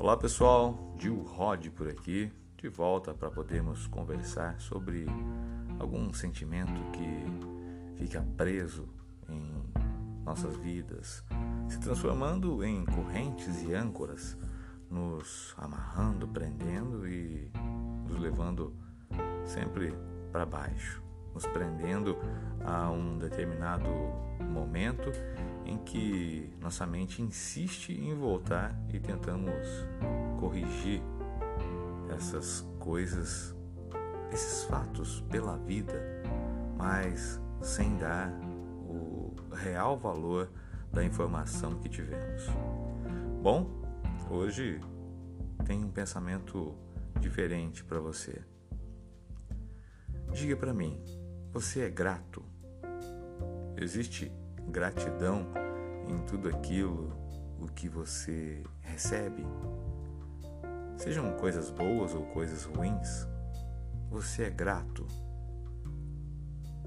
Olá 0.00 0.16
pessoal, 0.16 0.94
Gil 0.96 1.24
Rod 1.24 1.70
por 1.70 1.88
aqui, 1.88 2.30
de 2.56 2.68
volta 2.68 3.12
para 3.12 3.32
podermos 3.32 3.88
conversar 3.88 4.60
sobre 4.60 5.06
algum 5.80 6.14
sentimento 6.14 6.80
que 6.92 7.96
fica 7.96 8.24
preso 8.36 8.88
em 9.28 10.22
nossas 10.24 10.56
vidas, 10.56 11.24
se 11.68 11.80
transformando 11.80 12.64
em 12.64 12.84
correntes 12.84 13.60
e 13.64 13.74
âncoras, 13.74 14.38
nos 14.88 15.52
amarrando, 15.58 16.28
prendendo 16.28 17.04
e 17.08 17.50
nos 18.06 18.20
levando 18.20 18.72
sempre 19.44 19.92
para 20.30 20.46
baixo, 20.46 21.02
nos 21.38 21.46
prendendo 21.46 22.18
a 22.64 22.90
um 22.90 23.16
determinado 23.16 23.88
momento 24.40 25.12
em 25.64 25.78
que 25.78 26.52
nossa 26.60 26.84
mente 26.84 27.22
insiste 27.22 27.92
em 27.92 28.12
voltar 28.12 28.76
e 28.92 28.98
tentamos 28.98 29.54
corrigir 30.40 31.00
essas 32.10 32.66
coisas, 32.80 33.54
esses 34.32 34.64
fatos 34.64 35.20
pela 35.30 35.56
vida, 35.58 35.94
mas 36.76 37.40
sem 37.60 37.96
dar 37.98 38.32
o 38.88 39.32
real 39.52 39.96
valor 39.96 40.50
da 40.92 41.04
informação 41.04 41.78
que 41.78 41.88
tivemos. 41.88 42.46
Bom, 43.40 43.70
hoje 44.28 44.80
tem 45.64 45.84
um 45.84 45.90
pensamento 45.90 46.74
diferente 47.20 47.84
para 47.84 48.00
você. 48.00 48.42
Diga 50.32 50.56
para 50.56 50.74
mim, 50.74 51.00
você 51.52 51.80
é 51.80 51.90
grato? 51.90 52.44
Existe 53.76 54.30
gratidão 54.68 55.46
em 56.06 56.18
tudo 56.26 56.48
aquilo 56.48 57.12
o 57.60 57.66
que 57.66 57.88
você 57.88 58.62
recebe, 58.80 59.44
sejam 60.96 61.32
coisas 61.32 61.70
boas 61.70 62.14
ou 62.14 62.24
coisas 62.26 62.64
ruins, 62.64 63.26
você 64.10 64.44
é 64.44 64.50
grato. 64.50 65.06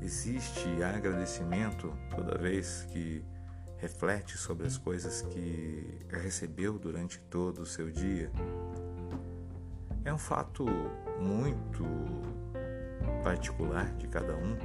Existe 0.02 0.82
agradecimento 0.84 1.94
toda 2.16 2.38
vez 2.38 2.88
que 2.92 3.24
reflete 3.78 4.38
sobre 4.38 4.66
as 4.66 4.78
coisas 4.78 5.22
que 5.24 6.00
recebeu 6.10 6.80
durante 6.80 7.20
todo 7.20 7.62
o 7.62 7.66
seu 7.66 7.92
dia. 7.92 8.32
É 10.04 10.14
um 10.14 10.18
fato 10.18 10.66
muito 11.20 11.84
particular 13.22 13.94
de 13.96 14.08
cada 14.08 14.36
um 14.36 14.58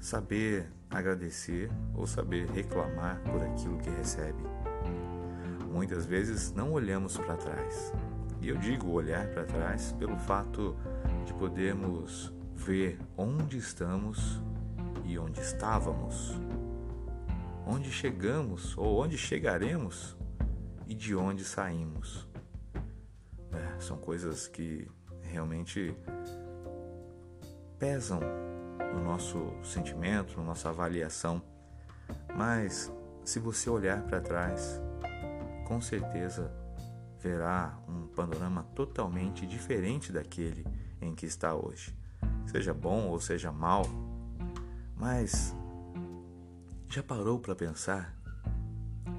saber 0.00 0.68
agradecer 0.90 1.70
ou 1.94 2.06
saber 2.06 2.46
reclamar 2.50 3.20
por 3.22 3.42
aquilo 3.42 3.78
que 3.78 3.90
recebe. 3.90 4.42
Muitas 5.72 6.04
vezes 6.04 6.52
não 6.52 6.72
olhamos 6.72 7.16
para 7.16 7.36
trás. 7.36 7.92
E 8.40 8.48
eu 8.48 8.58
digo 8.58 8.90
olhar 8.90 9.28
para 9.28 9.44
trás 9.44 9.92
pelo 9.92 10.18
fato 10.18 10.76
de 11.24 11.32
podermos 11.34 12.32
ver 12.54 12.98
onde 13.16 13.56
estamos 13.56 14.42
e 15.04 15.18
onde 15.18 15.40
estávamos, 15.40 16.34
onde 17.66 17.90
chegamos 17.90 18.76
ou 18.76 19.02
onde 19.02 19.16
chegaremos 19.16 20.16
e 20.86 20.94
de 20.94 21.14
onde 21.14 21.44
saímos. 21.44 22.28
É, 23.52 23.80
são 23.80 23.96
coisas 23.96 24.48
que 24.48 24.90
realmente 25.22 25.94
pesam 27.82 28.20
no 28.94 29.02
nosso 29.02 29.52
sentimento, 29.60 30.36
na 30.36 30.44
nossa 30.44 30.68
avaliação. 30.68 31.42
Mas 32.32 32.92
se 33.24 33.40
você 33.40 33.68
olhar 33.68 34.04
para 34.04 34.20
trás, 34.20 34.80
com 35.66 35.80
certeza 35.80 36.48
verá 37.18 37.76
um 37.88 38.06
panorama 38.06 38.62
totalmente 38.76 39.48
diferente 39.48 40.12
daquele 40.12 40.64
em 41.00 41.12
que 41.12 41.26
está 41.26 41.56
hoje. 41.56 41.92
Seja 42.46 42.72
bom 42.72 43.08
ou 43.08 43.18
seja 43.18 43.50
mal, 43.50 43.82
mas 44.96 45.52
já 46.88 47.02
parou 47.02 47.40
para 47.40 47.56
pensar? 47.56 48.16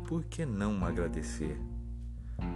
Por 0.07 0.23
que 0.23 0.45
não 0.45 0.85
agradecer? 0.85 1.59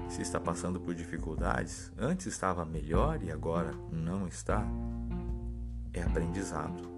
Se 0.07 0.21
está 0.21 0.39
passando 0.39 0.79
por 0.79 0.95
dificuldades, 0.95 1.91
antes 1.97 2.27
estava 2.27 2.63
melhor 2.63 3.21
e 3.21 3.29
agora 3.29 3.73
não 3.91 4.25
está, 4.25 4.65
é 5.97 6.03
aprendizado 6.03 6.97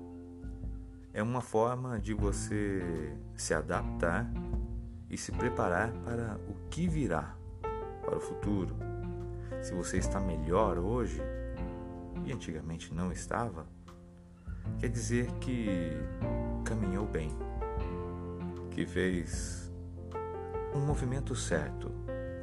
é 1.14 1.24
uma 1.24 1.42
forma 1.42 2.00
de 2.00 2.14
você 2.14 3.14
se 3.36 3.54
adaptar 3.54 4.32
e 5.10 5.18
se 5.18 5.32
preparar 5.32 5.92
para 6.06 6.40
o 6.48 6.70
que 6.70 6.88
virá, 6.88 7.36
para 8.06 8.18
o 8.18 8.22
futuro. 8.22 8.76
Se 9.62 9.74
você 9.74 9.98
está 9.98 10.20
melhor 10.20 10.78
hoje 10.78 11.22
e 12.24 12.32
antigamente 12.32 12.94
não 12.94 13.12
estava, 13.12 13.68
quer 14.78 14.88
dizer 14.88 15.32
que 15.42 15.92
caminhou 16.64 17.08
bem, 17.08 17.32
que 18.72 18.86
fez 18.86 19.74
um 20.74 20.80
movimento 20.80 21.36
certo 21.36 21.92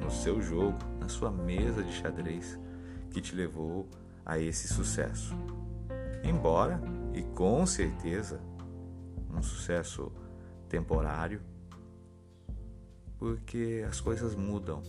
no 0.03 0.11
seu 0.11 0.43
jogo, 0.43 0.78
na 0.99 1.09
sua 1.09 1.31
mesa 1.31 1.83
de 1.83 1.93
xadrez 1.93 2.59
que 3.11 3.21
te 3.21 3.34
levou 3.34 3.89
a 4.25 4.39
esse 4.39 4.66
sucesso. 4.69 5.34
Embora, 6.26 6.81
e 7.14 7.22
com 7.22 7.64
certeza, 7.64 8.41
um 9.32 9.41
sucesso 9.41 10.10
temporário, 10.69 11.41
porque 13.16 13.84
as 13.88 14.00
coisas 14.00 14.34
mudam. 14.34 14.82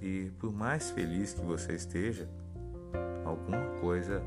E 0.00 0.30
por 0.38 0.52
mais 0.52 0.90
feliz 0.92 1.34
que 1.34 1.44
você 1.44 1.74
esteja, 1.74 2.30
alguma 3.24 3.80
coisa 3.80 4.22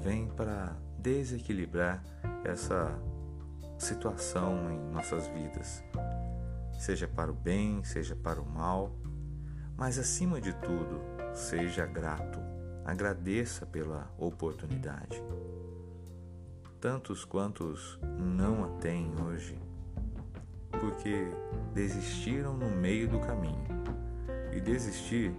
vem 0.00 0.26
para 0.28 0.74
desequilibrar 0.98 2.02
essa 2.44 2.98
situação 3.76 4.70
em 4.70 4.78
nossas 4.90 5.26
vidas, 5.28 5.84
seja 6.80 7.06
para 7.06 7.30
o 7.30 7.34
bem, 7.34 7.84
seja 7.84 8.16
para 8.16 8.40
o 8.40 8.48
mal, 8.48 8.96
mas 9.76 9.98
acima 9.98 10.40
de 10.40 10.54
tudo, 10.54 10.98
seja 11.34 11.84
grato, 11.84 12.47
agradeça 12.90 13.66
pela 13.66 14.10
oportunidade 14.18 15.22
tantos 16.80 17.24
quantos 17.24 17.98
não 18.18 18.64
a 18.64 18.68
têm 18.78 19.12
hoje, 19.22 19.58
porque 20.70 21.26
desistiram 21.74 22.56
no 22.56 22.70
meio 22.70 23.08
do 23.08 23.18
caminho. 23.18 23.66
E 24.52 24.60
desistir 24.60 25.34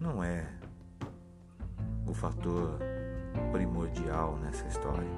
não 0.00 0.22
é 0.22 0.46
o 2.06 2.12
fator 2.12 2.78
primordial 3.52 4.36
nessa 4.38 4.66
história. 4.66 5.08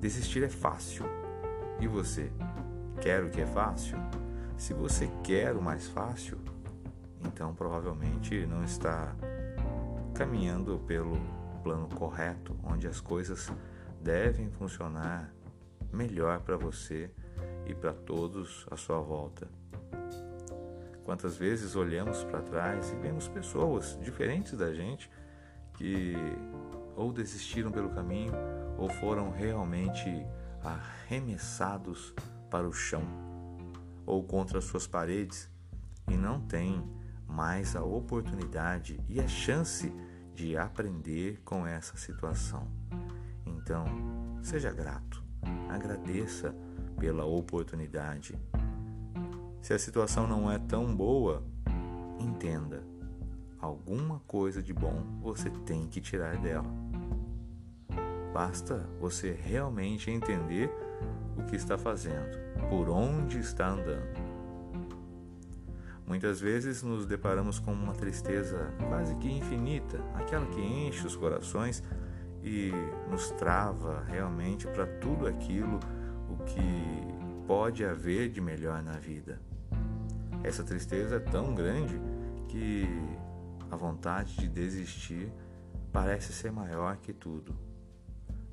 Desistir 0.00 0.42
é 0.42 0.48
fácil. 0.48 1.04
E 1.80 1.86
você 1.86 2.32
quer 3.00 3.22
o 3.22 3.30
que 3.30 3.40
é 3.40 3.46
fácil? 3.46 3.96
Se 4.56 4.74
você 4.74 5.08
quer 5.22 5.54
o 5.54 5.62
mais 5.62 5.86
fácil, 5.86 6.38
então 7.24 7.54
provavelmente 7.54 8.44
não 8.46 8.64
está 8.64 9.14
caminhando 10.18 10.80
pelo 10.80 11.16
plano 11.62 11.88
correto, 11.94 12.58
onde 12.64 12.88
as 12.88 13.00
coisas 13.00 13.52
devem 14.02 14.50
funcionar 14.50 15.32
melhor 15.92 16.40
para 16.40 16.56
você 16.56 17.08
e 17.64 17.72
para 17.72 17.92
todos 17.92 18.66
à 18.68 18.76
sua 18.76 18.98
volta. 18.98 19.48
Quantas 21.04 21.36
vezes 21.36 21.76
olhamos 21.76 22.24
para 22.24 22.42
trás 22.42 22.90
e 22.90 22.96
vemos 22.96 23.28
pessoas 23.28 23.96
diferentes 24.02 24.58
da 24.58 24.74
gente 24.74 25.08
que 25.74 26.14
ou 26.96 27.12
desistiram 27.12 27.70
pelo 27.70 27.90
caminho 27.90 28.32
ou 28.76 28.88
foram 28.88 29.30
realmente 29.30 30.26
arremessados 30.64 32.12
para 32.50 32.66
o 32.66 32.72
chão 32.72 33.04
ou 34.04 34.24
contra 34.24 34.60
suas 34.60 34.84
paredes 34.84 35.48
e 36.08 36.16
não 36.16 36.40
têm 36.40 36.97
mais 37.28 37.76
a 37.76 37.84
oportunidade 37.84 38.98
e 39.08 39.20
a 39.20 39.28
chance 39.28 39.92
de 40.34 40.56
aprender 40.56 41.40
com 41.44 41.66
essa 41.66 41.96
situação. 41.96 42.66
Então, 43.44 43.84
seja 44.42 44.72
grato, 44.72 45.22
agradeça 45.68 46.54
pela 46.98 47.24
oportunidade. 47.24 48.34
Se 49.60 49.74
a 49.74 49.78
situação 49.78 50.26
não 50.26 50.50
é 50.50 50.58
tão 50.58 50.94
boa, 50.96 51.44
entenda, 52.18 52.82
alguma 53.60 54.20
coisa 54.20 54.62
de 54.62 54.72
bom 54.72 55.04
você 55.20 55.50
tem 55.50 55.86
que 55.86 56.00
tirar 56.00 56.36
dela. 56.38 56.72
Basta 58.32 58.88
você 59.00 59.32
realmente 59.32 60.10
entender 60.10 60.70
o 61.36 61.42
que 61.44 61.56
está 61.56 61.76
fazendo, 61.76 62.38
por 62.68 62.88
onde 62.88 63.38
está 63.38 63.68
andando. 63.68 64.37
Muitas 66.08 66.40
vezes 66.40 66.82
nos 66.82 67.04
deparamos 67.04 67.58
com 67.58 67.70
uma 67.70 67.92
tristeza 67.92 68.72
quase 68.88 69.14
que 69.16 69.30
infinita, 69.30 70.02
aquela 70.14 70.46
que 70.46 70.58
enche 70.58 71.06
os 71.06 71.14
corações 71.14 71.82
e 72.42 72.72
nos 73.10 73.30
trava 73.32 74.02
realmente 74.04 74.66
para 74.66 74.86
tudo 74.86 75.26
aquilo 75.26 75.78
o 76.30 76.42
que 76.44 77.46
pode 77.46 77.84
haver 77.84 78.30
de 78.30 78.40
melhor 78.40 78.82
na 78.82 78.92
vida. 78.92 79.38
Essa 80.42 80.64
tristeza 80.64 81.16
é 81.16 81.20
tão 81.20 81.54
grande 81.54 82.00
que 82.48 82.86
a 83.70 83.76
vontade 83.76 84.34
de 84.38 84.48
desistir 84.48 85.30
parece 85.92 86.32
ser 86.32 86.50
maior 86.50 86.96
que 86.96 87.12
tudo. 87.12 87.54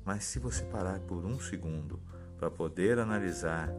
Mas 0.04 0.24
se 0.24 0.38
você 0.38 0.62
parar 0.64 1.00
por 1.00 1.24
um 1.24 1.40
segundo 1.40 1.98
para 2.36 2.50
poder 2.50 2.98
analisar 2.98 3.70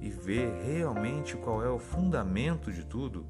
e 0.00 0.08
ver 0.08 0.50
realmente 0.64 1.36
qual 1.36 1.62
é 1.62 1.68
o 1.68 1.78
fundamento 1.78 2.72
de 2.72 2.84
tudo, 2.84 3.26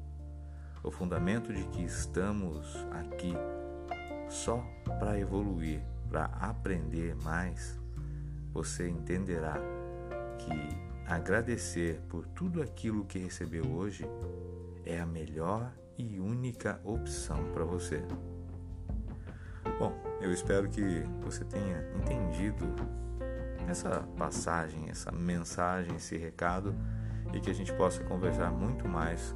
o 0.83 0.89
fundamento 0.89 1.53
de 1.53 1.63
que 1.65 1.83
estamos 1.83 2.75
aqui 2.91 3.33
só 4.29 4.63
para 4.99 5.19
evoluir, 5.19 5.81
para 6.09 6.25
aprender 6.25 7.15
mais, 7.15 7.79
você 8.53 8.87
entenderá 8.87 9.57
que 10.39 10.91
agradecer 11.05 12.01
por 12.07 12.25
tudo 12.27 12.61
aquilo 12.61 13.05
que 13.05 13.19
recebeu 13.19 13.69
hoje 13.69 14.05
é 14.85 14.99
a 14.99 15.05
melhor 15.05 15.71
e 15.97 16.19
única 16.19 16.79
opção 16.83 17.51
para 17.53 17.63
você. 17.65 18.01
Bom, 19.77 19.93
eu 20.21 20.31
espero 20.31 20.69
que 20.69 20.81
você 21.21 21.43
tenha 21.45 21.83
entendido 21.95 22.65
essa 23.67 24.03
passagem, 24.17 24.89
essa 24.89 25.11
mensagem, 25.11 25.95
esse 25.95 26.17
recado 26.17 26.75
e 27.33 27.39
que 27.39 27.49
a 27.49 27.53
gente 27.53 27.73
possa 27.73 28.03
conversar 28.03 28.51
muito 28.51 28.87
mais 28.87 29.35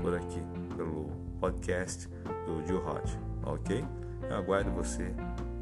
por 0.00 0.14
aqui, 0.14 0.40
pelo 0.76 1.10
podcast 1.40 2.08
do 2.46 2.66
Jill 2.66 2.84
Hot, 2.86 3.18
ok? 3.44 3.84
Eu 4.28 4.36
aguardo 4.36 4.70
você 4.70 5.14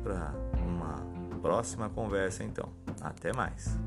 para 0.03 0.33
uma 0.59 0.97
próxima 1.41 1.89
conversa 1.89 2.45
então. 2.45 2.69
Até 3.01 3.33
mais! 3.33 3.79